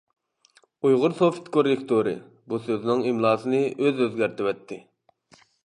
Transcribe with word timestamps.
«ئۇيغۇرسوفت 0.87 1.51
كوررېكتورى» 1.57 2.15
بۇ 2.53 2.61
سۆزنىڭ 2.65 3.05
ئىملاسىنى 3.11 3.63
ئۆزى 3.69 4.07
ئۆزگەرتىۋەتتى. 4.09 4.83